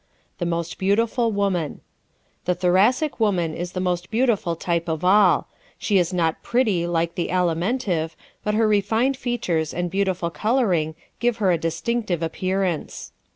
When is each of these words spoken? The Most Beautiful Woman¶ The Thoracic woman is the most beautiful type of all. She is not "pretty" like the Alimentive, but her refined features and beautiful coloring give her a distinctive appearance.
The 0.39 0.47
Most 0.47 0.79
Beautiful 0.79 1.31
Woman¶ 1.31 1.73
The 2.45 2.55
Thoracic 2.55 3.19
woman 3.19 3.53
is 3.53 3.73
the 3.73 3.79
most 3.79 4.09
beautiful 4.09 4.55
type 4.55 4.89
of 4.89 5.05
all. 5.05 5.47
She 5.77 5.99
is 5.99 6.11
not 6.11 6.41
"pretty" 6.41 6.87
like 6.87 7.13
the 7.13 7.27
Alimentive, 7.27 8.15
but 8.43 8.55
her 8.55 8.67
refined 8.67 9.15
features 9.15 9.75
and 9.75 9.91
beautiful 9.91 10.31
coloring 10.31 10.95
give 11.19 11.37
her 11.37 11.51
a 11.51 11.57
distinctive 11.59 12.23
appearance. 12.23 13.11